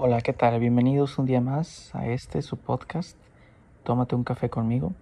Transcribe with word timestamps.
Hola, 0.00 0.20
¿qué 0.20 0.32
tal? 0.32 0.60
Bienvenidos 0.60 1.18
un 1.18 1.26
día 1.26 1.40
más 1.40 1.92
a 1.92 2.06
este 2.06 2.40
su 2.42 2.56
podcast. 2.56 3.18
Tómate 3.82 4.14
un 4.14 4.22
café 4.22 4.48
conmigo. 4.48 4.92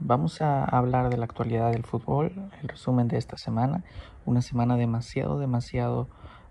Vamos 0.00 0.42
a 0.42 0.66
hablar 0.66 1.08
de 1.08 1.16
la 1.16 1.24
actualidad 1.24 1.72
del 1.72 1.82
fútbol, 1.82 2.30
el 2.60 2.68
resumen 2.68 3.08
de 3.08 3.16
esta 3.16 3.38
semana. 3.38 3.84
Una 4.26 4.42
semana 4.42 4.76
demasiado, 4.76 5.38
demasiado 5.38 6.08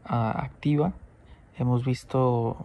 uh, 0.09 0.33
activa. 0.33 0.93
Hemos 1.59 1.85
visto 1.85 2.57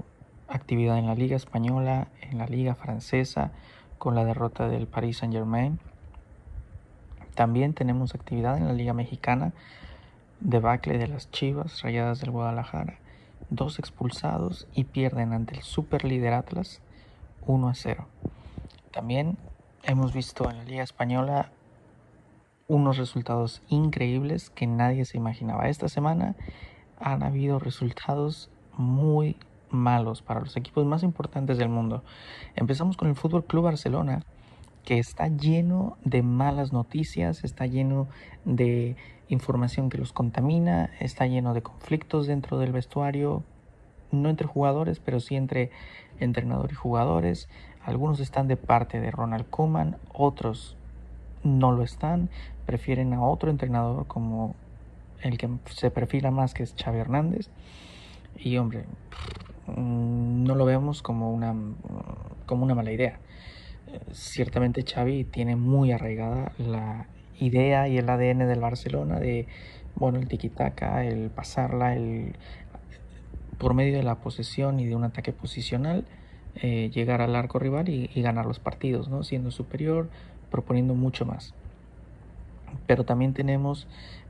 actividad 0.48 0.96
en 0.96 1.06
la 1.06 1.14
Liga 1.14 1.36
Española, 1.36 2.08
en 2.22 2.38
la 2.38 2.46
Liga 2.46 2.74
Francesa, 2.74 3.50
con 3.98 4.14
la 4.14 4.24
derrota 4.24 4.66
del 4.66 4.86
Paris 4.86 5.18
Saint 5.18 5.34
Germain. 5.34 5.78
También 7.34 7.74
tenemos 7.74 8.14
actividad 8.14 8.56
en 8.56 8.66
la 8.66 8.72
Liga 8.72 8.94
Mexicana, 8.94 9.52
debacle 10.40 10.96
de 10.96 11.06
las 11.06 11.30
Chivas, 11.30 11.82
Rayadas 11.82 12.18
del 12.22 12.30
Guadalajara 12.30 12.96
dos 13.50 13.78
expulsados 13.78 14.66
y 14.74 14.84
pierden 14.84 15.32
ante 15.32 15.56
el 15.56 15.62
super 15.62 16.04
líder 16.04 16.34
Atlas 16.34 16.80
1 17.46 17.68
a 17.68 17.74
0. 17.74 18.06
También 18.90 19.38
hemos 19.82 20.12
visto 20.12 20.50
en 20.50 20.58
la 20.58 20.64
Liga 20.64 20.82
Española 20.82 21.50
unos 22.66 22.98
resultados 22.98 23.62
increíbles 23.68 24.50
que 24.50 24.66
nadie 24.66 25.04
se 25.04 25.16
imaginaba. 25.16 25.68
Esta 25.68 25.88
semana 25.88 26.36
han 26.98 27.22
habido 27.22 27.58
resultados 27.58 28.50
muy 28.76 29.36
malos 29.70 30.22
para 30.22 30.40
los 30.40 30.56
equipos 30.56 30.84
más 30.86 31.02
importantes 31.02 31.58
del 31.58 31.68
mundo. 31.68 32.02
Empezamos 32.56 32.96
con 32.96 33.08
el 33.08 33.16
Fútbol 33.16 33.44
Club 33.44 33.64
Barcelona, 33.64 34.22
que 34.88 34.98
está 34.98 35.28
lleno 35.28 35.98
de 36.02 36.22
malas 36.22 36.72
noticias, 36.72 37.44
está 37.44 37.66
lleno 37.66 38.08
de 38.46 38.96
información 39.28 39.90
que 39.90 39.98
los 39.98 40.14
contamina, 40.14 40.88
está 40.98 41.26
lleno 41.26 41.52
de 41.52 41.60
conflictos 41.60 42.26
dentro 42.26 42.58
del 42.58 42.72
vestuario, 42.72 43.42
no 44.12 44.30
entre 44.30 44.46
jugadores, 44.46 44.98
pero 44.98 45.20
sí 45.20 45.36
entre 45.36 45.70
entrenador 46.20 46.72
y 46.72 46.74
jugadores. 46.74 47.50
Algunos 47.84 48.18
están 48.20 48.48
de 48.48 48.56
parte 48.56 48.98
de 48.98 49.10
Ronald 49.10 49.50
Koeman, 49.50 49.98
otros 50.14 50.74
no 51.44 51.70
lo 51.72 51.82
están, 51.82 52.30
prefieren 52.64 53.12
a 53.12 53.22
otro 53.22 53.50
entrenador 53.50 54.06
como 54.06 54.54
el 55.20 55.36
que 55.36 55.50
se 55.66 55.90
perfila 55.90 56.30
más 56.30 56.54
que 56.54 56.62
es 56.62 56.74
Xavi 56.82 56.96
Hernández. 56.96 57.50
Y 58.38 58.56
hombre, 58.56 58.86
no 59.66 60.54
lo 60.54 60.64
vemos 60.64 61.02
como 61.02 61.30
una, 61.30 61.54
como 62.46 62.64
una 62.64 62.74
mala 62.74 62.90
idea. 62.90 63.18
Ciertamente 64.12 64.82
Xavi 64.82 65.24
tiene 65.24 65.56
muy 65.56 65.92
arraigada 65.92 66.52
la 66.58 67.06
idea 67.40 67.88
y 67.88 67.98
el 67.98 68.08
ADN 68.08 68.46
del 68.48 68.60
Barcelona 68.60 69.20
de, 69.20 69.46
bueno, 69.94 70.18
el 70.18 70.28
tiki-taka, 70.28 71.04
el 71.04 71.30
pasarla, 71.30 71.94
el 71.94 72.34
por 73.58 73.74
medio 73.74 73.96
de 73.96 74.02
la 74.02 74.16
posesión 74.16 74.78
y 74.80 74.86
de 74.86 74.94
un 74.94 75.04
ataque 75.04 75.32
posicional 75.32 76.04
eh, 76.56 76.90
llegar 76.94 77.20
al 77.22 77.34
arco 77.36 77.58
rival 77.58 77.88
y, 77.88 78.10
y, 78.14 78.22
ganar 78.22 78.46
los 78.46 78.60
partidos, 78.60 79.08
¿no? 79.08 79.22
siendo 79.22 79.50
superior, 79.50 80.08
proponiendo 80.50 80.94
mucho 80.94 81.26
más. 81.26 81.54
Pero 82.86 83.04
también 83.04 83.34
tenemos 83.34 83.86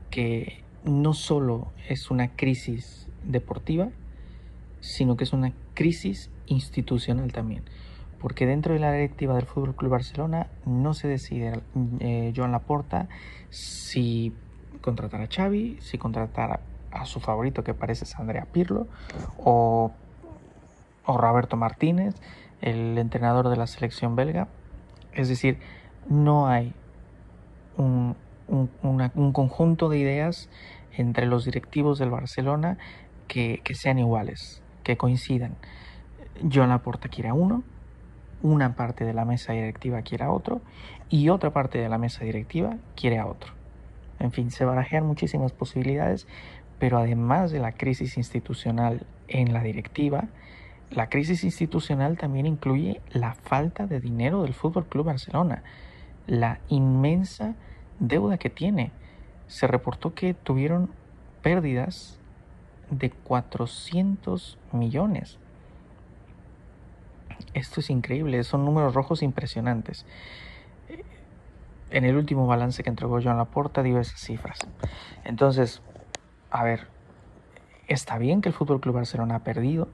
que 0.09 0.63
no 0.83 1.13
solo 1.13 1.67
es 1.87 2.11
una 2.11 2.35
crisis 2.35 3.07
deportiva, 3.23 3.89
sino 4.79 5.17
que 5.17 5.23
es 5.23 5.33
una 5.33 5.53
crisis 5.73 6.29
institucional 6.47 7.31
también 7.31 7.63
porque 8.19 8.45
dentro 8.45 8.73
de 8.73 8.79
la 8.79 8.91
directiva 8.91 9.35
del 9.35 9.45
Fútbol 9.45 9.75
Club 9.75 9.91
Barcelona 9.91 10.47
no 10.65 10.93
se 10.93 11.07
decide 11.07 11.61
eh, 11.99 12.33
Joan 12.35 12.51
Laporta 12.51 13.07
si 13.49 14.33
contratar 14.81 15.21
a 15.21 15.27
Xavi, 15.27 15.77
si 15.81 15.97
contratar 15.97 16.59
a, 16.91 17.05
su 17.05 17.19
favorito 17.19 17.63
que 17.63 17.73
parece 17.73 18.03
es 18.03 18.15
Andrea 18.15 18.45
Pirlo 18.51 18.87
o, 19.37 19.91
Roberto 21.07 21.57
Martínez, 21.57 22.13
el 22.61 22.97
entrenador 22.97 23.49
de 23.49 23.57
la 23.57 23.65
selección 23.65 24.15
belga. 24.15 24.47
Es 25.11 25.27
decir, 25.27 25.57
no 26.07 26.47
hay 26.47 26.71
un 27.77 28.15
conjunto 29.33 29.89
de 29.89 29.97
ideas 29.97 30.49
entre 30.95 31.25
los 31.25 31.45
directivos 31.45 31.97
del 31.97 32.11
Barcelona 32.11 32.77
que, 33.27 33.61
que 33.63 33.73
sean 33.73 33.97
iguales, 33.97 34.61
que 34.83 34.97
coincidan. 34.97 35.55
Joan 36.51 36.69
Laporta 36.69 37.09
quiere 37.09 37.29
a 37.29 37.33
uno, 37.33 37.63
una 38.41 38.75
parte 38.75 39.05
de 39.05 39.13
la 39.13 39.25
mesa 39.25 39.53
directiva 39.53 40.01
quiere 40.01 40.25
a 40.25 40.31
otro 40.31 40.61
y 41.09 41.29
otra 41.29 41.51
parte 41.51 41.77
de 41.77 41.89
la 41.89 41.97
mesa 41.97 42.23
directiva 42.23 42.77
quiere 42.95 43.19
a 43.19 43.25
otro. 43.25 43.53
En 44.19 44.31
fin, 44.31 44.51
se 44.51 44.65
barajean 44.65 45.05
muchísimas 45.05 45.51
posibilidades, 45.51 46.27
pero 46.77 46.97
además 46.97 47.51
de 47.51 47.59
la 47.59 47.73
crisis 47.73 48.17
institucional 48.17 49.05
en 49.27 49.53
la 49.53 49.63
directiva, 49.63 50.25
la 50.91 51.09
crisis 51.09 51.43
institucional 51.43 52.17
también 52.17 52.45
incluye 52.45 53.01
la 53.11 53.33
falta 53.33 53.85
de 53.85 53.99
dinero 53.99 54.43
del 54.43 54.53
Fútbol 54.53 54.87
Club 54.87 55.05
Barcelona, 55.05 55.63
la 56.27 56.59
inmensa 56.67 57.55
deuda 57.99 58.37
que 58.37 58.49
tiene. 58.49 58.91
Se 59.47 59.67
reportó 59.67 60.13
que 60.13 60.33
tuvieron 60.33 60.89
pérdidas 61.41 62.19
de 62.89 63.11
400 63.11 64.57
millones 64.71 65.37
esto 67.53 67.79
es 67.79 67.89
increíble, 67.89 68.43
son 68.43 68.65
números 68.65 68.93
rojos 68.93 69.21
impresionantes. 69.21 70.05
En 71.91 72.05
el 72.05 72.15
último 72.17 72.45
balance 72.45 72.83
que 72.83 72.89
entregó 72.89 73.19
Joan 73.21 73.37
Laporta 73.37 73.81
dio 73.81 73.99
esas 73.99 74.19
cifras. 74.19 74.59
Entonces, 75.23 75.81
a 76.51 76.63
ver, 76.63 76.87
está 77.87 78.17
bien 78.17 78.41
que 78.41 78.49
el 78.49 78.55
Fútbol 78.55 78.79
Club 78.79 78.95
Barcelona 78.95 79.35
ha 79.35 79.43
perdido, 79.43 79.87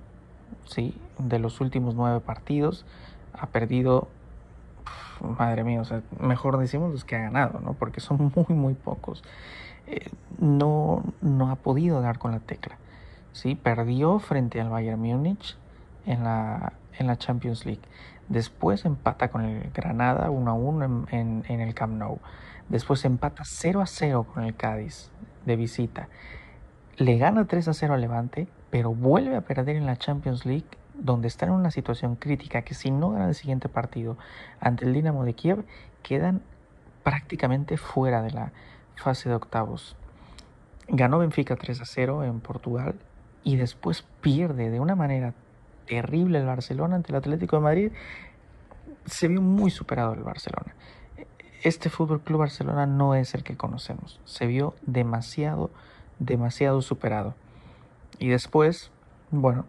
sí, 0.65 0.97
de 1.17 1.39
los 1.39 1.61
últimos 1.61 1.95
nueve 1.95 2.19
partidos, 2.19 2.85
ha 3.33 3.47
perdido, 3.47 4.09
madre 5.21 5.63
mía, 5.63 5.81
o 5.81 5.85
sea, 5.85 6.01
mejor 6.19 6.57
decimos 6.57 6.91
los 6.91 7.05
que 7.05 7.15
ha 7.15 7.19
ganado, 7.19 7.59
¿no? 7.61 7.73
Porque 7.73 8.01
son 8.01 8.31
muy, 8.35 8.55
muy 8.55 8.73
pocos. 8.73 9.23
Eh, 9.87 10.09
no, 10.39 11.03
no 11.21 11.51
ha 11.51 11.55
podido 11.55 12.01
dar 12.01 12.17
con 12.17 12.31
la 12.31 12.39
tecla, 12.39 12.77
sí, 13.31 13.55
perdió 13.55 14.19
frente 14.19 14.59
al 14.59 14.69
Bayern 14.69 14.99
Múnich 14.99 15.57
en 16.05 16.23
la 16.23 16.73
en 16.99 17.07
la 17.07 17.17
Champions 17.17 17.65
League. 17.65 17.81
Después 18.27 18.85
empata 18.85 19.29
con 19.29 19.45
el 19.45 19.71
Granada 19.71 20.29
1 20.29 20.51
a 20.51 20.53
1 20.53 21.05
en, 21.11 21.43
el 21.47 21.73
Camp 21.73 21.93
Nou. 21.93 22.19
Después 22.69 23.05
empata 23.05 23.43
0 23.45 23.81
a 23.81 23.85
0 23.85 24.25
con 24.33 24.43
el 24.43 24.55
Cádiz 24.55 25.11
de 25.45 25.55
visita. 25.55 26.09
Le 26.97 27.17
gana 27.17 27.45
3 27.45 27.67
a 27.67 27.73
0 27.73 27.93
al 27.93 28.01
Levante, 28.01 28.47
pero 28.71 28.93
vuelve 28.93 29.35
a 29.35 29.41
perder 29.41 29.75
en 29.75 29.85
la 29.85 29.97
Champions 29.97 30.45
League, 30.45 30.65
donde 30.95 31.27
está 31.27 31.45
en 31.45 31.51
una 31.51 31.71
situación 31.71 32.15
crítica 32.15 32.63
que 32.63 32.73
si 32.73 32.89
no 32.89 33.11
gana 33.11 33.27
el 33.27 33.35
siguiente 33.35 33.69
partido 33.69 34.17
ante 34.59 34.85
el 34.85 34.93
Dinamo 34.93 35.23
de 35.23 35.33
Kiev, 35.33 35.65
quedan 36.01 36.41
prácticamente 37.03 37.77
fuera 37.77 38.21
de 38.23 38.31
la 38.31 38.51
fase 38.95 39.29
de 39.29 39.35
octavos. 39.35 39.95
Ganó 40.87 41.19
Benfica 41.19 41.55
3 41.55 41.81
a 41.81 41.85
0 41.85 42.23
en 42.23 42.39
Portugal 42.39 42.95
y 43.43 43.57
después 43.57 44.03
pierde 44.21 44.71
de 44.71 44.79
una 44.79 44.95
manera 44.95 45.33
terrible 45.85 46.39
el 46.39 46.45
Barcelona 46.45 46.95
ante 46.95 47.11
el 47.11 47.17
Atlético 47.17 47.57
de 47.57 47.61
Madrid, 47.61 47.91
se 49.05 49.27
vio 49.27 49.41
muy 49.41 49.71
superado 49.71 50.13
el 50.13 50.23
Barcelona. 50.23 50.75
Este 51.63 51.89
Fútbol 51.89 52.21
Club 52.21 52.39
Barcelona 52.39 52.85
no 52.85 53.15
es 53.15 53.33
el 53.33 53.43
que 53.43 53.57
conocemos. 53.57 54.19
Se 54.25 54.45
vio 54.45 54.75
demasiado, 54.85 55.71
demasiado 56.19 56.81
superado. 56.81 57.33
Y 58.19 58.29
después, 58.29 58.91
bueno, 59.31 59.65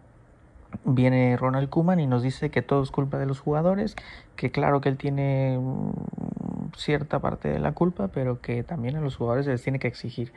viene 0.83 1.35
Ronald 1.37 1.69
Kuman 1.69 1.99
y 1.99 2.07
nos 2.07 2.23
dice 2.23 2.49
que 2.49 2.61
todo 2.61 2.83
es 2.83 2.91
culpa 2.91 3.17
de 3.17 3.25
los 3.25 3.39
jugadores, 3.39 3.95
que 4.35 4.51
claro 4.51 4.81
que 4.81 4.89
él 4.89 4.97
tiene 4.97 5.57
mm, 5.59 6.71
cierta 6.75 7.19
parte 7.19 7.49
de 7.49 7.59
la 7.59 7.73
culpa, 7.73 8.09
pero 8.09 8.41
que 8.41 8.63
también 8.63 8.95
a 8.95 9.01
los 9.01 9.15
jugadores 9.15 9.45
se 9.45 9.51
les 9.51 9.63
tiene 9.63 9.79
que 9.79 9.87
exigir. 9.87 10.33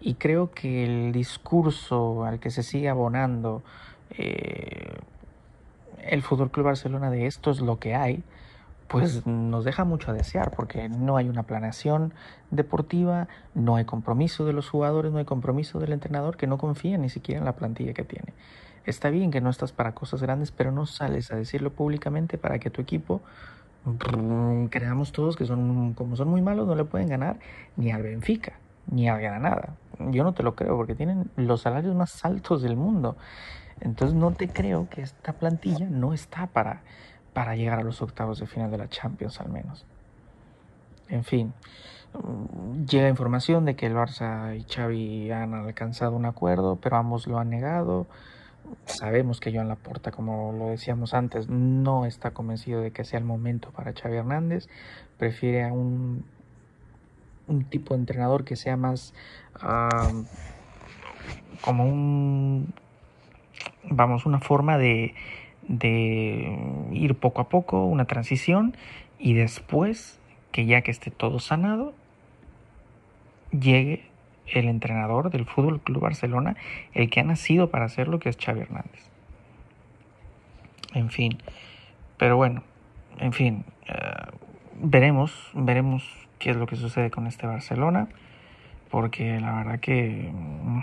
Y 0.00 0.14
creo 0.14 0.50
que 0.50 0.84
el 0.84 1.12
discurso 1.12 2.24
al 2.24 2.40
que 2.40 2.50
se 2.50 2.62
sigue 2.62 2.88
abonando 2.88 3.62
eh, 4.10 4.98
el 6.02 6.22
Fútbol 6.22 6.50
Club 6.50 6.66
Barcelona 6.66 7.10
de 7.10 7.26
esto 7.26 7.50
es 7.50 7.60
lo 7.60 7.78
que 7.78 7.94
hay, 7.94 8.22
pues 8.88 9.26
nos 9.26 9.64
deja 9.64 9.84
mucho 9.84 10.10
a 10.10 10.14
desear 10.14 10.50
porque 10.50 10.88
no 10.88 11.16
hay 11.16 11.28
una 11.28 11.44
planeación 11.44 12.12
deportiva, 12.50 13.28
no 13.54 13.76
hay 13.76 13.84
compromiso 13.84 14.44
de 14.44 14.52
los 14.52 14.68
jugadores, 14.68 15.12
no 15.12 15.18
hay 15.18 15.24
compromiso 15.24 15.78
del 15.78 15.92
entrenador 15.92 16.36
que 16.36 16.46
no 16.46 16.58
confía 16.58 16.98
ni 16.98 17.08
siquiera 17.08 17.38
en 17.38 17.46
la 17.46 17.56
plantilla 17.56 17.94
que 17.94 18.04
tiene. 18.04 18.34
Está 18.84 19.10
bien 19.10 19.30
que 19.30 19.40
no 19.40 19.48
estás 19.48 19.72
para 19.72 19.94
cosas 19.94 20.20
grandes, 20.20 20.50
pero 20.50 20.72
no 20.72 20.86
sales 20.86 21.32
a 21.32 21.36
decirlo 21.36 21.72
públicamente 21.72 22.36
para 22.36 22.58
que 22.58 22.68
tu 22.68 22.82
equipo 22.82 23.22
creamos 24.70 25.12
todos 25.12 25.36
que 25.36 25.44
son 25.44 25.94
como 25.94 26.14
son 26.14 26.28
muy 26.28 26.40
malos 26.40 26.68
no 26.68 26.76
le 26.76 26.84
pueden 26.84 27.08
ganar 27.08 27.40
ni 27.76 27.90
al 27.90 28.02
Benfica 28.02 28.52
ni 28.90 29.08
al 29.08 29.20
Granada. 29.20 29.74
Yo 30.10 30.24
no 30.24 30.32
te 30.32 30.42
lo 30.42 30.54
creo 30.54 30.76
porque 30.76 30.94
tienen 30.94 31.30
los 31.36 31.62
salarios 31.62 31.94
más 31.94 32.24
altos 32.24 32.62
del 32.62 32.76
mundo. 32.76 33.16
Entonces 33.80 34.16
no 34.16 34.30
te 34.32 34.48
creo 34.48 34.88
que 34.88 35.02
esta 35.02 35.32
plantilla 35.32 35.86
no 35.88 36.12
está 36.12 36.46
para, 36.46 36.82
para 37.32 37.56
llegar 37.56 37.80
a 37.80 37.82
los 37.82 38.00
octavos 38.02 38.38
de 38.38 38.46
final 38.46 38.70
de 38.70 38.78
la 38.78 38.88
Champions 38.88 39.40
al 39.40 39.50
menos. 39.50 39.84
En 41.08 41.24
fin, 41.24 41.52
mm, 42.14 42.84
llega 42.86 43.08
información 43.08 43.64
de 43.64 43.76
que 43.76 43.86
el 43.86 43.94
Barça 43.94 44.56
y 44.56 44.64
Xavi 44.64 45.30
han 45.30 45.54
alcanzado 45.54 46.16
un 46.16 46.26
acuerdo, 46.26 46.76
pero 46.76 46.96
ambos 46.96 47.26
lo 47.26 47.38
han 47.38 47.50
negado. 47.50 48.06
sabemos 48.86 49.40
que 49.40 49.52
Joan 49.52 49.68
Laporta, 49.68 50.12
como 50.12 50.52
lo 50.52 50.68
decíamos 50.68 51.14
antes, 51.14 51.48
no 51.48 52.06
está 52.06 52.30
convencido 52.30 52.80
de 52.80 52.92
que 52.92 53.04
sea 53.04 53.18
el 53.18 53.24
momento 53.24 53.70
para 53.72 53.92
Xavi 53.92 54.16
Hernández. 54.16 54.68
Prefiere 55.18 55.64
a 55.64 55.72
un, 55.72 56.24
un 57.46 57.64
tipo 57.64 57.94
de 57.94 58.00
entrenador 58.00 58.44
que 58.44 58.56
sea 58.56 58.76
más 58.76 59.14
como 61.60 61.84
un, 61.84 62.74
vamos, 63.84 64.26
una 64.26 64.40
forma 64.40 64.78
de, 64.78 65.14
de 65.68 66.58
ir 66.92 67.14
poco 67.14 67.40
a 67.40 67.48
poco, 67.48 67.84
una 67.84 68.06
transición 68.06 68.76
y 69.18 69.34
después 69.34 70.18
que 70.50 70.66
ya 70.66 70.82
que 70.82 70.90
esté 70.90 71.10
todo 71.10 71.38
sanado, 71.38 71.94
llegue 73.50 74.04
el 74.46 74.68
entrenador 74.68 75.30
del 75.30 75.46
Fútbol 75.46 75.80
Club 75.80 76.02
Barcelona, 76.02 76.56
el 76.92 77.08
que 77.10 77.20
ha 77.20 77.24
nacido 77.24 77.70
para 77.70 77.86
hacerlo, 77.86 78.18
que 78.18 78.28
es 78.28 78.36
Xavi 78.36 78.60
Hernández. 78.60 79.08
En 80.94 81.10
fin, 81.10 81.38
pero 82.18 82.36
bueno, 82.36 82.62
en 83.18 83.32
fin, 83.32 83.64
eh, 83.86 83.92
veremos, 84.80 85.50
veremos 85.54 86.04
qué 86.42 86.50
es 86.50 86.56
lo 86.56 86.66
que 86.66 86.74
sucede 86.74 87.10
con 87.10 87.28
este 87.28 87.46
Barcelona, 87.46 88.08
porque 88.90 89.38
la 89.38 89.54
verdad 89.54 89.78
que 89.78 90.28
mm, 90.32 90.80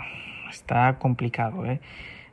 está 0.50 0.98
complicado, 0.98 1.66
¿eh? 1.66 1.80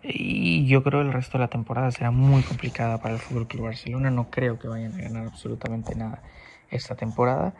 Y 0.01 0.65
yo 0.68 0.81
creo 0.83 1.01
que 1.01 1.07
el 1.07 1.13
resto 1.13 1.38
de 1.38 1.44
la 1.44 1.50
temporada 1.50 1.91
será 1.91 2.12
muy 2.12 2.41
complicada 2.44 3.00
para 3.00 3.15
el 3.15 3.19
Fútbol 3.19 3.47
Club 3.47 3.65
Barcelona. 3.65 4.09
No 4.09 4.29
creo 4.29 4.57
que 4.57 4.69
vayan 4.69 4.94
a 4.94 5.03
ganar 5.03 5.27
absolutamente 5.27 5.95
nada 5.95 6.21
esta 6.69 6.95
temporada, 6.95 7.53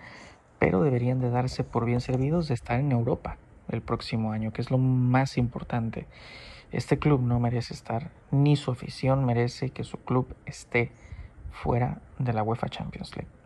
pero 0.58 0.82
deberían 0.82 1.20
de 1.20 1.30
darse 1.30 1.66
por 1.66 1.84
bien 1.84 2.00
servidos 2.00 2.48
de 2.48 2.54
estar 2.54 2.80
en 2.80 2.94
Europa 2.94 3.36
el 3.68 3.82
próximo 3.82 4.32
año, 4.32 4.54
que 4.54 4.62
es 4.62 4.72
lo 4.72 4.78
más 4.78 5.38
importante. 5.38 6.06
Este 6.72 7.00
club 7.00 7.22
no 7.22 7.42
merece 7.42 7.74
estar, 7.74 8.12
ni 8.32 8.56
su 8.56 8.72
afición 8.72 9.26
merece 9.26 9.72
que 9.72 9.84
su 9.84 9.98
club 9.98 10.34
esté 10.46 10.92
fuera 11.52 12.00
de 12.20 12.32
la 12.32 12.44
UEFA 12.44 12.70
Champions 12.70 13.14
League. 13.18 13.37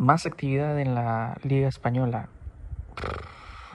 Más 0.00 0.24
actividad 0.24 0.80
en 0.80 0.94
la 0.94 1.36
Liga 1.42 1.68
Española. 1.68 2.30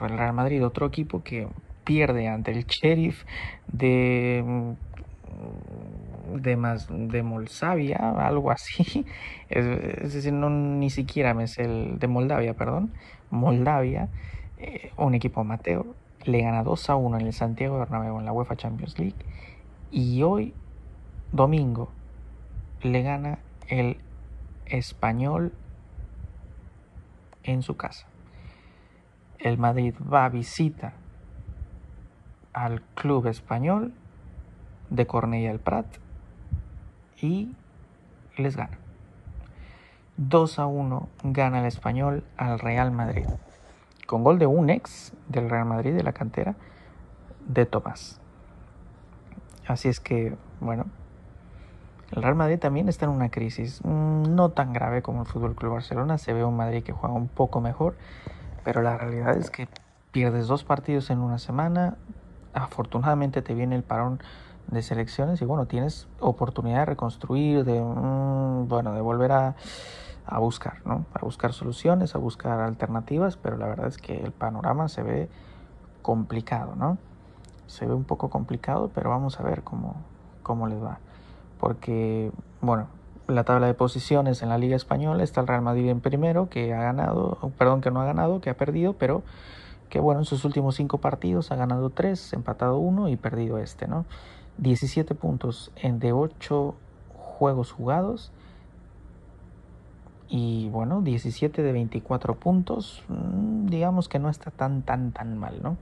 El 0.00 0.18
Real 0.18 0.32
Madrid, 0.32 0.66
otro 0.66 0.84
equipo 0.84 1.22
que 1.22 1.46
pierde 1.84 2.26
ante 2.26 2.50
el 2.50 2.66
Sheriff 2.66 3.24
de 3.68 4.74
de 6.34 6.56
más 6.56 6.88
de 6.90 7.22
Molsavia, 7.22 7.98
algo 8.18 8.50
así. 8.50 9.06
Es, 9.48 10.14
decir, 10.14 10.32
no 10.32 10.50
ni 10.50 10.90
siquiera 10.90 11.32
me 11.32 11.44
es 11.44 11.58
el 11.58 12.00
de 12.00 12.08
Moldavia, 12.08 12.54
perdón. 12.54 12.90
Moldavia, 13.30 14.08
eh, 14.58 14.90
un 14.96 15.14
equipo 15.14 15.42
amateur, 15.42 15.86
le 16.24 16.42
gana 16.42 16.64
2 16.64 16.90
a 16.90 16.96
1 16.96 17.20
en 17.20 17.26
el 17.28 17.34
Santiago 17.34 17.78
Bernabéu 17.78 18.18
en 18.18 18.24
la 18.24 18.32
UEFA 18.32 18.56
Champions 18.56 18.98
League 18.98 19.14
y 19.92 20.24
hoy 20.24 20.54
domingo 21.30 21.88
le 22.82 23.02
gana 23.02 23.38
el 23.68 23.98
Español 24.66 25.52
en 27.46 27.62
su 27.62 27.76
casa. 27.76 28.06
El 29.38 29.58
Madrid 29.58 29.94
va 30.12 30.24
a 30.24 30.28
visita 30.28 30.92
al 32.52 32.82
club 32.94 33.26
español 33.26 33.92
de 34.90 35.06
Cornella 35.06 35.48
del 35.48 35.60
Prat 35.60 35.86
y 37.20 37.54
les 38.36 38.56
gana. 38.56 38.78
2 40.16 40.58
a 40.58 40.66
1 40.66 41.08
gana 41.24 41.60
el 41.60 41.66
español 41.66 42.24
al 42.36 42.58
Real 42.58 42.90
Madrid. 42.90 43.26
Con 44.06 44.24
gol 44.24 44.38
de 44.38 44.46
un 44.46 44.70
ex 44.70 45.12
del 45.28 45.50
Real 45.50 45.66
Madrid 45.66 45.94
de 45.94 46.02
la 46.02 46.12
cantera 46.12 46.54
de 47.46 47.66
Tomás. 47.66 48.20
Así 49.66 49.88
es 49.88 50.00
que, 50.00 50.36
bueno, 50.60 50.86
el 52.12 52.22
Real 52.22 52.34
Madrid 52.36 52.58
también 52.58 52.88
está 52.88 53.06
en 53.06 53.10
una 53.10 53.30
crisis 53.30 53.80
mm, 53.84 54.34
no 54.34 54.50
tan 54.50 54.72
grave 54.72 55.02
como 55.02 55.22
el 55.22 55.26
Fútbol 55.26 55.54
Club 55.54 55.72
Barcelona. 55.72 56.18
Se 56.18 56.32
ve 56.32 56.44
un 56.44 56.56
Madrid 56.56 56.82
que 56.82 56.92
juega 56.92 57.14
un 57.14 57.28
poco 57.28 57.60
mejor, 57.60 57.96
pero 58.64 58.82
la 58.82 58.96
realidad 58.96 59.36
es 59.36 59.50
que 59.50 59.68
pierdes 60.12 60.46
dos 60.46 60.64
partidos 60.64 61.10
en 61.10 61.18
una 61.18 61.38
semana. 61.38 61.96
Afortunadamente 62.54 63.42
te 63.42 63.54
viene 63.54 63.74
el 63.76 63.82
parón 63.82 64.20
de 64.68 64.82
selecciones 64.82 65.42
y 65.42 65.44
bueno, 65.44 65.66
tienes 65.66 66.08
oportunidad 66.20 66.80
de 66.80 66.84
reconstruir, 66.86 67.64
de, 67.64 67.80
mm, 67.80 68.68
bueno, 68.68 68.92
de 68.92 69.00
volver 69.00 69.32
a, 69.32 69.56
a 70.26 70.38
buscar, 70.38 70.80
¿no? 70.84 71.06
A 71.12 71.24
buscar 71.24 71.52
soluciones, 71.52 72.14
a 72.14 72.18
buscar 72.18 72.60
alternativas, 72.60 73.36
pero 73.36 73.56
la 73.56 73.66
verdad 73.66 73.88
es 73.88 73.98
que 73.98 74.22
el 74.22 74.32
panorama 74.32 74.88
se 74.88 75.02
ve 75.02 75.28
complicado, 76.02 76.74
¿no? 76.76 76.98
Se 77.66 77.84
ve 77.84 77.94
un 77.94 78.04
poco 78.04 78.30
complicado, 78.30 78.90
pero 78.94 79.10
vamos 79.10 79.40
a 79.40 79.42
ver 79.42 79.62
cómo, 79.62 79.96
cómo 80.42 80.66
les 80.68 80.82
va. 80.82 80.98
Porque, 81.58 82.30
bueno, 82.60 82.88
la 83.28 83.44
tabla 83.44 83.66
de 83.66 83.74
posiciones 83.74 84.42
en 84.42 84.48
la 84.48 84.58
Liga 84.58 84.76
Española 84.76 85.22
está 85.22 85.40
el 85.40 85.46
Real 85.46 85.62
Madrid 85.62 85.88
en 85.88 86.00
primero, 86.00 86.48
que 86.48 86.74
ha 86.74 86.82
ganado, 86.82 87.52
perdón, 87.58 87.80
que 87.80 87.90
no 87.90 88.00
ha 88.00 88.04
ganado, 88.04 88.40
que 88.40 88.50
ha 88.50 88.56
perdido, 88.56 88.92
pero 88.94 89.22
que 89.88 90.00
bueno, 90.00 90.20
en 90.20 90.26
sus 90.26 90.44
últimos 90.44 90.76
cinco 90.76 90.98
partidos 90.98 91.50
ha 91.50 91.56
ganado 91.56 91.90
tres, 91.90 92.32
empatado 92.32 92.78
uno 92.78 93.08
y 93.08 93.16
perdido 93.16 93.58
este, 93.58 93.86
¿no? 93.86 94.04
17 94.58 95.14
puntos 95.14 95.70
en 95.76 95.98
de 95.98 96.12
8 96.12 96.74
juegos 97.14 97.72
jugados. 97.72 98.32
Y 100.28 100.68
bueno, 100.70 101.02
17 101.02 101.62
de 101.62 101.72
24 101.72 102.34
puntos, 102.34 103.04
mm, 103.08 103.66
digamos 103.66 104.08
que 104.08 104.18
no 104.18 104.28
está 104.28 104.50
tan, 104.50 104.82
tan, 104.82 105.12
tan 105.12 105.38
mal, 105.38 105.62
¿no? 105.62 105.76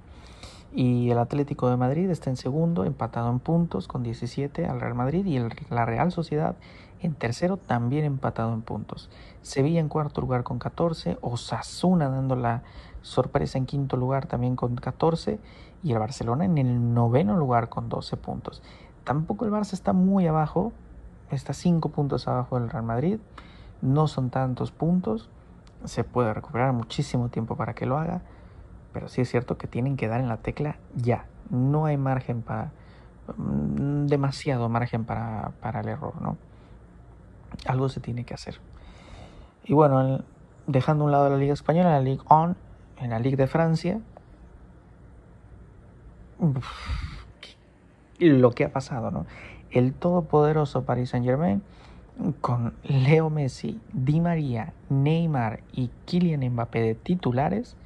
Y 0.76 1.10
el 1.10 1.18
Atlético 1.18 1.70
de 1.70 1.76
Madrid 1.76 2.10
está 2.10 2.30
en 2.30 2.36
segundo, 2.36 2.84
empatado 2.84 3.30
en 3.30 3.38
puntos 3.38 3.86
con 3.86 4.02
17 4.02 4.66
al 4.66 4.80
Real 4.80 4.94
Madrid. 4.94 5.24
Y 5.24 5.36
el, 5.36 5.52
la 5.70 5.84
Real 5.84 6.10
Sociedad 6.10 6.56
en 7.00 7.14
tercero, 7.14 7.56
también 7.56 8.04
empatado 8.04 8.52
en 8.52 8.62
puntos. 8.62 9.08
Sevilla 9.42 9.78
en 9.78 9.88
cuarto 9.88 10.20
lugar 10.20 10.42
con 10.42 10.58
14. 10.58 11.18
Osasuna 11.20 12.08
dando 12.08 12.34
la 12.34 12.62
sorpresa 13.02 13.58
en 13.58 13.66
quinto 13.66 13.96
lugar 13.96 14.26
también 14.26 14.56
con 14.56 14.74
14 14.74 15.38
y 15.84 15.92
el 15.92 15.98
Barcelona 15.98 16.46
en 16.46 16.56
el 16.58 16.94
noveno 16.94 17.36
lugar 17.36 17.68
con 17.68 17.88
12 17.88 18.16
puntos. 18.16 18.62
Tampoco 19.04 19.44
el 19.44 19.52
Barça 19.52 19.74
está 19.74 19.92
muy 19.92 20.26
abajo, 20.26 20.72
está 21.30 21.52
5 21.52 21.90
puntos 21.90 22.26
abajo 22.26 22.58
del 22.58 22.70
Real 22.70 22.84
Madrid, 22.84 23.18
no 23.82 24.08
son 24.08 24.30
tantos 24.30 24.72
puntos, 24.72 25.28
se 25.84 26.02
puede 26.02 26.32
recuperar 26.32 26.72
muchísimo 26.72 27.28
tiempo 27.28 27.54
para 27.54 27.74
que 27.74 27.84
lo 27.84 27.98
haga, 27.98 28.22
pero 28.94 29.08
sí 29.08 29.20
es 29.20 29.28
cierto 29.28 29.58
que 29.58 29.66
tienen 29.66 29.96
que 29.96 30.08
dar 30.08 30.20
en 30.20 30.28
la 30.28 30.38
tecla 30.38 30.78
ya, 30.96 31.26
no 31.50 31.84
hay 31.84 31.98
margen 31.98 32.40
para, 32.40 32.70
mm, 33.36 34.06
demasiado 34.06 34.70
margen 34.70 35.04
para, 35.04 35.50
para 35.60 35.80
el 35.80 35.88
error, 35.88 36.22
¿no? 36.22 36.38
Algo 37.66 37.90
se 37.90 38.00
tiene 38.00 38.24
que 38.24 38.32
hacer. 38.32 38.60
Y 39.64 39.74
bueno, 39.74 40.22
dejando 40.66 41.04
a 41.04 41.06
un 41.06 41.12
lado 41.12 41.28
la 41.28 41.36
Liga 41.36 41.52
Española, 41.52 41.90
la 41.90 42.00
Ligue 42.00 42.22
1, 42.30 42.54
en 43.00 43.10
la 43.10 43.18
Ligue 43.18 43.36
de 43.36 43.46
Francia, 43.46 44.00
lo 48.18 48.50
que 48.52 48.64
ha 48.64 48.72
pasado, 48.72 49.10
¿no? 49.10 49.26
El 49.70 49.92
todopoderoso 49.92 50.84
Paris 50.84 51.10
Saint 51.10 51.26
Germain 51.26 51.62
con 52.40 52.74
Leo 52.84 53.28
Messi, 53.28 53.80
Di 53.92 54.20
María, 54.20 54.72
Neymar 54.88 55.60
y 55.72 55.90
Kylian 56.04 56.48
Mbappé 56.52 56.80
de 56.80 56.94
titulares 56.94 57.76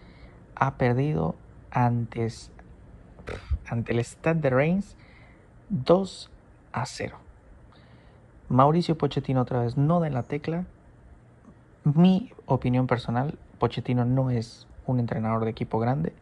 ha 0.59 0.77
perdido 0.77 1.35
antes 1.71 2.51
ante 3.69 3.93
el 3.93 4.01
Stade 4.01 4.41
de 4.41 4.51
Reims 4.51 4.97
2 5.69 6.31
a 6.73 6.87
0. 6.87 7.19
Mauricio 8.49 8.97
Pochettino 8.97 9.43
otra 9.43 9.61
vez 9.61 9.77
no 9.77 10.01
da 10.01 10.09
la 10.09 10.23
tecla. 10.23 10.65
Mi 11.85 12.33
opinión 12.47 12.87
personal, 12.87 13.39
Pochettino 13.59 14.05
no 14.05 14.31
es 14.31 14.67
un 14.87 15.01
entrenador 15.01 15.45
de 15.45 15.51
equipo 15.51 15.79
grande. 15.79 16.15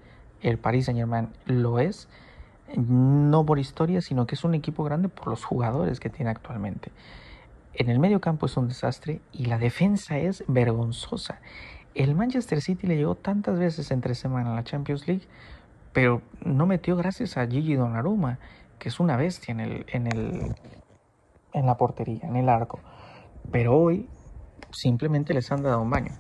El 0.43 0.59
Paris 0.59 0.87
Saint 0.87 0.99
Germain 0.99 1.28
lo 1.47 1.78
es 1.78 2.09
no 2.76 3.47
por 3.47 3.61
historia, 3.61 4.00
sino 4.00 4.26
que 4.26 4.35
es 4.35 4.43
un 4.43 4.55
equipo 4.55 4.83
grande 4.83 5.09
por 5.09 5.28
los 5.28 5.45
jugadores 5.45 6.00
que 6.00 6.11
tiene 6.11 6.33
actualmente. 6.33 6.90
En 7.75 7.90
el 7.90 7.99
medio 7.99 8.21
campo 8.21 8.47
es 8.47 8.57
un 8.57 8.69
desastre 8.69 9.21
y 9.33 9.45
la 9.47 9.59
defensa 9.59 10.19
es 10.19 10.43
vergonzosa. 10.49 11.40
El 11.96 12.14
Manchester 12.14 12.60
City 12.60 12.86
le 12.86 12.96
llegó 12.96 13.14
tantas 13.14 13.58
veces 13.58 13.90
entre 13.90 14.14
semana 14.14 14.52
a 14.52 14.54
la 14.54 14.64
Champions 14.64 15.08
League, 15.08 15.26
pero 15.94 16.20
no 16.44 16.66
metió 16.66 16.94
gracias 16.94 17.38
a 17.38 17.46
Gigi 17.46 17.74
Donnarumma, 17.74 18.38
que 18.78 18.90
es 18.90 19.00
una 19.00 19.16
bestia 19.16 19.52
en, 19.52 19.60
el, 19.60 19.86
en, 21.54 21.66
la 21.66 21.76
portería, 21.78 22.28
en 22.28 22.36
el 22.36 22.50
arco. 22.50 22.80
Pero 23.50 23.78
hoy 23.78 24.10
simplemente 24.72 25.32
les 25.32 25.50
han 25.50 25.62
dado 25.62 25.80
un 25.80 25.88
baño. 25.88 26.12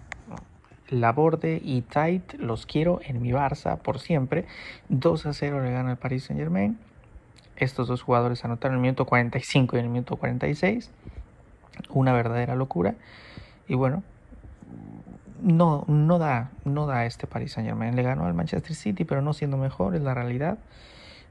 Laborde 0.88 1.60
y 1.62 1.82
Tait 1.82 2.32
los 2.38 2.64
quiero 2.64 3.00
en 3.02 3.20
mi 3.20 3.32
Barça 3.32 3.76
por 3.76 3.98
siempre. 3.98 4.46
2 4.88 5.26
a 5.26 5.34
0 5.34 5.62
le 5.62 5.72
gana 5.72 5.90
el 5.90 5.98
Paris 5.98 6.24
Saint 6.24 6.40
Germain. 6.40 6.78
Estos 7.56 7.88
dos 7.88 8.00
jugadores 8.00 8.46
anotaron 8.46 8.76
en 8.76 8.78
el 8.78 8.82
minuto 8.82 9.04
45 9.04 9.76
y 9.76 9.80
el 9.80 9.90
minuto 9.90 10.16
46. 10.16 10.90
Una 11.90 12.14
verdadera 12.14 12.54
locura. 12.54 12.94
Y 13.68 13.74
bueno, 13.74 14.02
no, 15.42 15.84
no, 15.88 16.18
da, 16.18 16.50
no 16.64 16.86
da 16.86 17.06
este 17.06 17.26
Paris 17.26 17.52
Saint 17.52 17.68
Germain. 17.68 17.94
Le 17.96 18.02
ganó 18.02 18.26
al 18.26 18.34
Manchester 18.34 18.74
City, 18.74 19.04
pero 19.04 19.22
no 19.22 19.32
siendo 19.32 19.56
mejor, 19.56 19.94
es 19.94 20.02
la 20.02 20.14
realidad. 20.14 20.58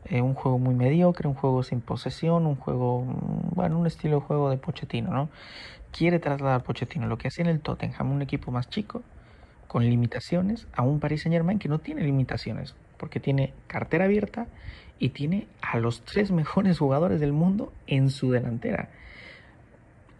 Eh, 0.06 0.22
un 0.22 0.36
juego 0.36 0.60
muy 0.60 0.76
mediocre, 0.76 1.28
un 1.28 1.34
juego 1.34 1.64
sin 1.64 1.82
posesión, 1.82 2.46
un 2.46 2.56
juego, 2.56 3.04
mm, 3.04 3.56
bueno, 3.56 3.80
un 3.80 3.88
estilo 3.88 4.20
de 4.20 4.22
juego 4.22 4.50
de 4.50 4.58
Pochettino, 4.58 5.12
¿no? 5.12 5.30
Quiere 5.92 6.20
trasladar 6.20 6.64
Pochettino 6.64 7.08
lo 7.08 7.18
que 7.18 7.30
hacía 7.30 7.44
en 7.44 7.50
el 7.50 7.60
Tottenham, 7.60 8.12
un 8.12 8.22
equipo 8.22 8.52
más 8.52 8.70
chico, 8.70 9.02
con 9.68 9.84
limitaciones, 9.84 10.68
a 10.74 10.84
un 10.84 11.00
Paris 11.00 11.24
Saint 11.24 11.34
Germain 11.34 11.58
que 11.58 11.70
no 11.70 11.80
tiene 11.80 12.04
limitaciones, 12.04 12.76
porque 12.98 13.20
tiene 13.20 13.54
cartera 13.68 14.06
abierta 14.06 14.48
y 15.00 15.10
tiene 15.10 15.48
a 15.62 15.78
los 15.80 16.02
tres 16.06 16.32
mejores 16.32 16.78
jugadores 16.78 17.20
del 17.20 17.34
mundo 17.34 17.74
en 17.88 18.10
su 18.10 18.32
delantera. 18.32 18.90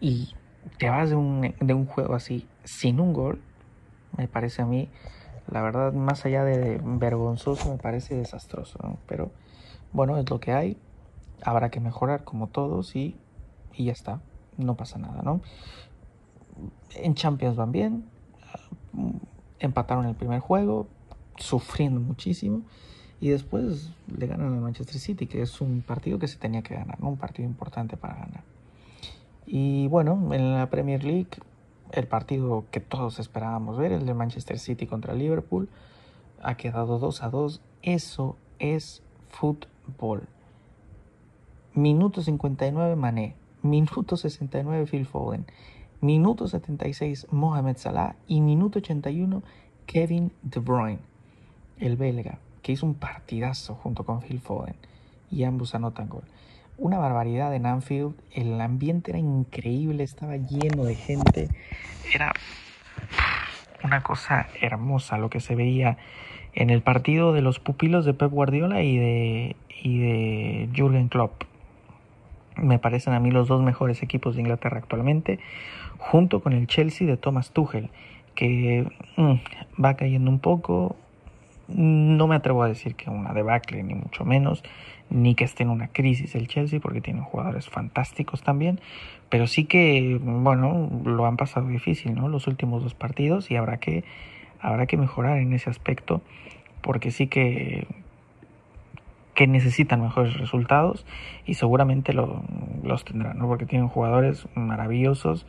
Y 0.00 0.34
te 0.78 0.90
vas 0.90 1.10
de 1.10 1.16
un, 1.16 1.54
de 1.60 1.74
un 1.74 1.86
juego 1.86 2.14
así 2.14 2.46
sin 2.64 2.98
un 3.00 3.12
gol, 3.12 3.40
me 4.16 4.28
parece 4.28 4.62
a 4.62 4.66
mí, 4.66 4.88
la 5.50 5.62
verdad, 5.62 5.92
más 5.92 6.24
allá 6.24 6.44
de 6.44 6.80
vergonzoso, 6.82 7.70
me 7.70 7.78
parece 7.78 8.16
desastroso. 8.16 8.98
Pero 9.06 9.30
bueno, 9.92 10.16
es 10.18 10.28
lo 10.28 10.40
que 10.40 10.52
hay, 10.52 10.76
habrá 11.42 11.70
que 11.70 11.80
mejorar 11.80 12.24
como 12.24 12.48
todos 12.48 12.96
y, 12.96 13.16
y 13.74 13.86
ya 13.86 13.92
está, 13.92 14.20
no 14.56 14.74
pasa 14.74 14.98
nada, 14.98 15.22
¿no? 15.22 15.40
En 16.94 17.14
Champions 17.14 17.56
van 17.56 17.72
bien, 17.72 18.04
empataron 19.58 20.06
el 20.06 20.14
primer 20.14 20.40
juego, 20.40 20.88
sufriendo 21.36 22.00
muchísimo, 22.00 22.62
y 23.20 23.28
después 23.28 23.90
le 24.14 24.26
ganan 24.26 24.52
al 24.52 24.60
Manchester 24.60 24.98
City, 24.98 25.26
que 25.26 25.42
es 25.42 25.60
un 25.60 25.82
partido 25.82 26.18
que 26.18 26.28
se 26.28 26.38
tenía 26.38 26.62
que 26.62 26.74
ganar, 26.74 26.98
un 27.00 27.16
partido 27.16 27.48
importante 27.48 27.96
para 27.96 28.14
ganar. 28.14 28.42
Y 29.46 29.86
bueno, 29.88 30.34
en 30.34 30.54
la 30.54 30.68
Premier 30.68 31.04
League, 31.04 31.28
el 31.96 32.06
partido 32.06 32.64
que 32.70 32.80
todos 32.80 33.18
esperábamos 33.18 33.76
ver, 33.78 33.92
el 33.92 34.06
de 34.06 34.14
Manchester 34.14 34.58
City 34.58 34.86
contra 34.86 35.14
Liverpool, 35.14 35.68
ha 36.42 36.56
quedado 36.56 36.98
2 36.98 37.22
a 37.22 37.30
2. 37.30 37.60
Eso 37.82 38.36
es 38.58 39.02
fútbol. 39.28 40.28
Minuto 41.74 42.22
59 42.22 42.96
Mané, 42.96 43.34
minuto 43.62 44.16
69 44.16 44.86
Phil 44.86 45.06
Foden, 45.06 45.46
minuto 46.00 46.48
76 46.48 47.28
Mohamed 47.30 47.76
Salah. 47.76 48.16
Y 48.26 48.40
minuto 48.40 48.78
81 48.78 49.42
Kevin 49.86 50.32
De 50.42 50.60
Bruyne, 50.60 51.00
el 51.78 51.96
belga, 51.96 52.38
que 52.62 52.72
hizo 52.72 52.86
un 52.86 52.94
partidazo 52.94 53.74
junto 53.74 54.04
con 54.04 54.20
Phil 54.20 54.40
Foden. 54.40 54.76
Y 55.30 55.44
ambos 55.44 55.74
anotan 55.74 56.08
gol 56.08 56.24
una 56.78 56.98
barbaridad 56.98 57.54
en 57.54 57.66
Anfield. 57.66 58.14
El 58.32 58.60
ambiente 58.60 59.10
era 59.10 59.18
increíble, 59.18 60.04
estaba 60.04 60.36
lleno 60.36 60.84
de 60.84 60.94
gente. 60.94 61.48
Era 62.12 62.32
una 63.82 64.02
cosa 64.02 64.48
hermosa 64.60 65.18
lo 65.18 65.30
que 65.30 65.40
se 65.40 65.54
veía 65.54 65.96
en 66.54 66.70
el 66.70 66.82
partido 66.82 67.32
de 67.32 67.42
los 67.42 67.60
pupilos 67.60 68.04
de 68.04 68.14
Pep 68.14 68.30
Guardiola 68.30 68.82
y 68.82 68.96
de, 68.96 69.56
y 69.82 69.98
de 69.98 70.68
Jürgen 70.74 71.08
Klopp. 71.08 71.44
Me 72.56 72.78
parecen 72.78 73.12
a 73.12 73.20
mí 73.20 73.30
los 73.30 73.48
dos 73.48 73.62
mejores 73.62 74.02
equipos 74.02 74.34
de 74.34 74.40
Inglaterra 74.40 74.78
actualmente, 74.78 75.38
junto 75.98 76.40
con 76.40 76.54
el 76.54 76.66
Chelsea 76.66 77.06
de 77.06 77.18
Thomas 77.18 77.50
Tuchel, 77.50 77.90
que 78.34 78.90
mm, 79.16 79.82
va 79.82 79.94
cayendo 79.94 80.30
un 80.30 80.38
poco. 80.38 80.96
No 81.68 82.26
me 82.26 82.36
atrevo 82.36 82.62
a 82.62 82.68
decir 82.68 82.94
que 82.94 83.10
una 83.10 83.34
debacle, 83.34 83.82
ni 83.82 83.94
mucho 83.94 84.24
menos 84.24 84.62
ni 85.10 85.34
que 85.34 85.44
esté 85.44 85.62
en 85.62 85.70
una 85.70 85.88
crisis 85.88 86.34
el 86.34 86.48
Chelsea 86.48 86.80
porque 86.80 87.00
tiene 87.00 87.20
jugadores 87.20 87.68
fantásticos 87.68 88.42
también, 88.42 88.80
pero 89.28 89.46
sí 89.46 89.64
que, 89.64 90.18
bueno, 90.20 90.90
lo 91.04 91.26
han 91.26 91.36
pasado 91.36 91.68
difícil, 91.68 92.14
¿no? 92.14 92.28
Los 92.28 92.46
últimos 92.46 92.82
dos 92.82 92.94
partidos 92.94 93.50
y 93.50 93.56
habrá 93.56 93.78
que, 93.78 94.04
habrá 94.60 94.86
que 94.86 94.96
mejorar 94.96 95.38
en 95.38 95.52
ese 95.52 95.70
aspecto 95.70 96.22
porque 96.82 97.10
sí 97.10 97.26
que 97.26 97.86
que 99.36 99.46
necesitan 99.46 100.00
mejores 100.00 100.34
resultados 100.38 101.04
y 101.44 101.54
seguramente 101.54 102.14
lo, 102.14 102.42
los 102.82 103.04
tendrán, 103.04 103.38
¿no? 103.38 103.46
Porque 103.46 103.66
tienen 103.66 103.86
jugadores 103.86 104.48
maravillosos 104.54 105.46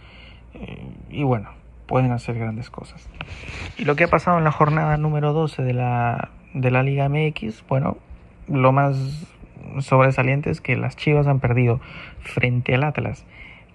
eh, 0.54 0.92
y 1.10 1.24
bueno, 1.24 1.52
pueden 1.88 2.12
hacer 2.12 2.38
grandes 2.38 2.70
cosas. 2.70 3.10
Y 3.78 3.86
lo 3.86 3.96
que 3.96 4.04
ha 4.04 4.10
pasado 4.10 4.38
en 4.38 4.44
la 4.44 4.52
jornada 4.52 4.98
número 4.98 5.32
12 5.32 5.64
de 5.64 5.74
la, 5.74 6.32
de 6.54 6.70
la 6.70 6.84
Liga 6.84 7.08
MX, 7.08 7.64
bueno, 7.70 7.98
lo 8.50 8.74
más 8.74 9.26
sobresalientes 9.80 10.62
que 10.62 10.76
las 10.76 10.96
Chivas 10.96 11.28
han 11.28 11.40
perdido 11.40 11.80
frente 12.20 12.76
al 12.76 12.84
Atlas, 12.84 13.26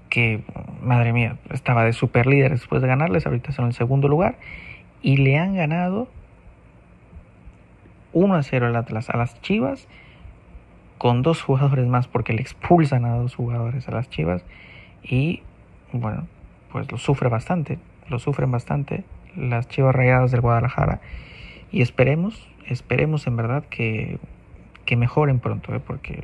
que 0.09 0.41
madre 0.83 1.13
mía, 1.13 1.37
estaba 1.51 1.85
de 1.85 1.93
super 1.93 2.27
líder 2.27 2.51
después 2.51 2.83
de 2.83 2.89
ganarles, 2.89 3.25
ahorita 3.27 3.53
son 3.53 3.65
en 3.65 3.69
el 3.71 3.75
segundo 3.75 4.09
lugar, 4.09 4.37
y 5.01 5.17
le 5.17 5.39
han 5.39 5.55
ganado 5.55 6.09
1 8.13 8.35
a 8.35 8.43
0 8.43 8.69
el 8.69 8.77
Atlas 8.77 9.09
a 9.09 9.17
las 9.17 9.41
Chivas, 9.41 9.89
con 10.99 11.23
dos 11.23 11.43
jugadores 11.43 11.87
más, 11.87 12.09
porque 12.09 12.33
le 12.33 12.43
expulsan 12.43 13.05
a 13.05 13.17
dos 13.17 13.35
jugadores 13.35 13.89
a 13.89 13.93
las 13.93 14.11
Chivas, 14.11 14.45
y 15.03 15.43
bueno, 15.93 16.27
pues 16.71 16.93
lo 16.93 16.99
sufre 16.99 17.29
bastante, 17.29 17.79
lo 18.09 18.19
sufren 18.19 18.51
bastante 18.51 19.05
las 19.35 19.67
Chivas 19.69 19.95
Rayadas 19.95 20.31
del 20.31 20.43
Guadalajara, 20.43 21.01
y 21.71 21.81
esperemos, 21.81 22.49
esperemos 22.67 23.27
en 23.27 23.37
verdad 23.37 23.65
que 23.71 24.19
que 24.93 24.97
mejoren 24.99 25.39
pronto, 25.39 25.75
¿eh? 25.75 25.81
porque 25.81 26.23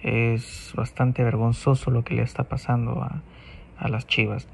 es 0.00 0.72
bastante 0.74 1.22
vergonzoso 1.22 1.90
lo 1.90 2.02
que 2.02 2.14
le 2.14 2.22
está 2.22 2.44
pasando 2.44 3.02
a, 3.02 3.20
a 3.76 3.88
las 3.88 4.06
Chivas. 4.06 4.48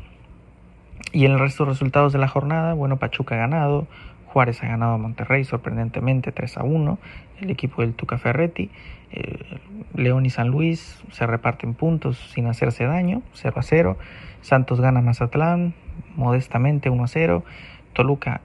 Y 1.12 1.24
en 1.24 1.30
el 1.30 1.38
resto 1.38 1.64
de 1.64 1.70
resultados 1.70 2.12
de 2.12 2.18
la 2.18 2.26
jornada, 2.26 2.74
bueno, 2.74 2.96
Pachuca 2.96 3.36
ha 3.36 3.38
ganado, 3.38 3.86
Juárez 4.26 4.64
ha 4.64 4.66
ganado 4.66 4.94
a 4.94 4.98
Monterrey 4.98 5.44
sorprendentemente 5.44 6.32
3 6.32 6.58
a 6.58 6.64
1, 6.64 6.98
el 7.40 7.50
equipo 7.50 7.82
del 7.82 7.94
Tuca 7.94 8.18
Ferretti, 8.18 8.68
eh, 9.12 9.60
León 9.94 10.26
y 10.26 10.30
San 10.30 10.48
Luis 10.48 11.04
se 11.12 11.24
reparten 11.24 11.74
puntos 11.74 12.18
sin 12.34 12.48
hacerse 12.48 12.84
daño, 12.84 13.22
0 13.34 13.54
a 13.58 13.62
0, 13.62 13.96
Santos 14.40 14.80
gana 14.80 15.02
Mazatlán 15.02 15.72
modestamente 16.16 16.90
1 16.90 17.04
a 17.04 17.06
0, 17.06 17.44
Toluca 17.92 18.40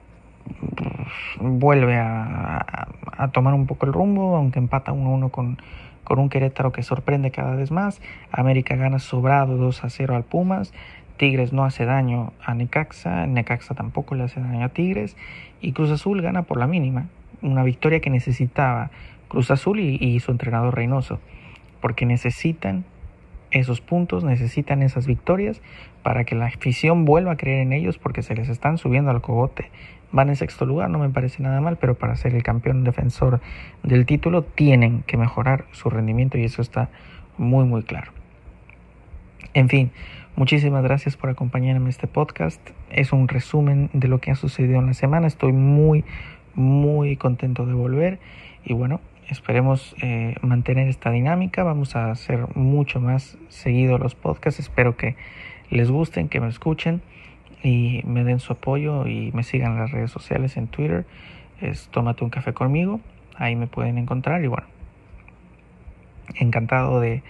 vuelve 1.40 1.96
a, 1.96 2.66
tomar 3.32 3.54
un 3.54 3.66
poco 3.66 3.86
el 3.86 3.92
rumbo, 3.92 4.36
aunque 4.36 4.58
empata 4.58 4.92
1-1 4.92 5.30
con, 5.30 5.58
con 6.04 6.18
un 6.18 6.28
Querétaro 6.28 6.72
que 6.72 6.82
sorprende 6.82 7.30
cada 7.30 7.54
vez 7.54 7.70
más. 7.70 8.00
América 8.30 8.76
gana 8.76 8.98
sobrado 8.98 9.56
2 9.56 9.84
a 9.84 9.90
0 9.90 10.16
al 10.16 10.24
Pumas. 10.24 10.72
Tigres 11.16 11.52
no 11.52 11.64
hace 11.64 11.84
daño 11.84 12.32
a 12.44 12.54
Necaxa, 12.54 13.26
Necaxa 13.26 13.74
tampoco 13.74 14.14
le 14.14 14.24
hace 14.24 14.40
daño 14.40 14.64
a 14.64 14.68
Tigres. 14.68 15.16
Y 15.60 15.72
Cruz 15.72 15.90
Azul 15.90 16.22
gana 16.22 16.42
por 16.42 16.58
la 16.58 16.66
mínima. 16.66 17.06
Una 17.42 17.64
victoria 17.64 18.00
que 18.00 18.10
necesitaba 18.10 18.90
Cruz 19.28 19.50
Azul 19.50 19.80
y, 19.80 19.96
y 20.00 20.20
su 20.20 20.30
entrenador 20.30 20.74
Reynoso. 20.74 21.18
Porque 21.80 22.06
necesitan 22.06 22.84
esos 23.50 23.80
puntos, 23.80 24.24
necesitan 24.24 24.82
esas 24.82 25.06
victorias 25.06 25.62
para 26.02 26.24
que 26.24 26.34
la 26.34 26.46
afición 26.46 27.04
vuelva 27.04 27.32
a 27.32 27.36
creer 27.36 27.60
en 27.60 27.72
ellos 27.72 27.98
porque 27.98 28.22
se 28.22 28.34
les 28.34 28.48
están 28.48 28.78
subiendo 28.78 29.10
al 29.10 29.20
cogote 29.20 29.70
van 30.12 30.28
en 30.28 30.36
sexto 30.36 30.64
lugar, 30.64 30.88
no 30.90 30.98
me 30.98 31.10
parece 31.10 31.42
nada 31.42 31.60
mal, 31.60 31.76
pero 31.76 31.94
para 31.94 32.16
ser 32.16 32.34
el 32.34 32.42
campeón 32.42 32.84
defensor 32.84 33.40
del 33.82 34.06
título 34.06 34.42
tienen 34.42 35.02
que 35.02 35.16
mejorar 35.16 35.66
su 35.72 35.90
rendimiento 35.90 36.38
y 36.38 36.44
eso 36.44 36.62
está 36.62 36.88
muy 37.36 37.64
muy 37.64 37.82
claro. 37.82 38.12
En 39.54 39.68
fin, 39.68 39.90
muchísimas 40.36 40.82
gracias 40.82 41.16
por 41.16 41.30
acompañarme 41.30 41.84
en 41.84 41.88
este 41.88 42.06
podcast. 42.06 42.60
Es 42.90 43.12
un 43.12 43.28
resumen 43.28 43.90
de 43.92 44.08
lo 44.08 44.18
que 44.18 44.30
ha 44.30 44.34
sucedido 44.34 44.78
en 44.78 44.86
la 44.86 44.94
semana. 44.94 45.26
Estoy 45.26 45.52
muy 45.52 46.04
muy 46.54 47.16
contento 47.16 47.66
de 47.66 47.74
volver 47.74 48.18
y 48.64 48.72
bueno, 48.72 49.00
esperemos 49.28 49.94
eh, 50.02 50.36
mantener 50.42 50.88
esta 50.88 51.10
dinámica. 51.10 51.62
Vamos 51.62 51.96
a 51.96 52.10
hacer 52.10 52.56
mucho 52.56 53.00
más 53.00 53.38
seguido 53.48 53.98
los 53.98 54.14
podcasts. 54.14 54.60
Espero 54.60 54.96
que 54.96 55.16
les 55.70 55.90
gusten, 55.90 56.28
que 56.28 56.40
me 56.40 56.48
escuchen 56.48 57.02
y 57.62 58.02
me 58.04 58.24
den 58.24 58.40
su 58.40 58.52
apoyo 58.52 59.06
y 59.06 59.32
me 59.32 59.42
sigan 59.42 59.72
en 59.72 59.78
las 59.80 59.90
redes 59.90 60.10
sociales 60.10 60.56
en 60.56 60.68
Twitter. 60.68 61.06
Es 61.60 61.88
Tómate 61.88 62.24
un 62.24 62.30
café 62.30 62.52
conmigo. 62.52 63.00
Ahí 63.36 63.56
me 63.56 63.66
pueden 63.66 63.98
encontrar 63.98 64.42
y 64.42 64.48
bueno, 64.48 64.66
encantado 66.34 67.00
de, 67.00 67.22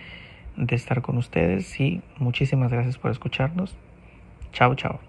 de 0.57 0.75
estar 0.75 1.03
con 1.03 1.19
ustedes 1.19 1.79
y 1.81 2.01
muchísimas 2.19 2.71
gracias 2.71 2.99
por 2.99 3.11
escucharnos. 3.11 3.77
Chao, 4.53 4.75
chao. 4.75 5.01